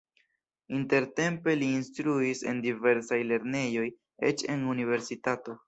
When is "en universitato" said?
4.57-5.59